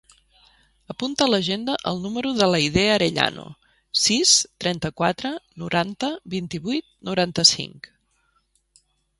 [0.93, 3.45] Apunta a l'agenda el número de l'Aidé Arellano:
[4.05, 4.33] sis,
[4.65, 5.35] trenta-quatre,
[5.65, 7.93] noranta, vint-i-vuit, noranta-cinc.